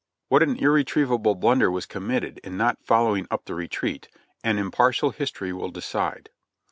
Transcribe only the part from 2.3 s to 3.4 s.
in not following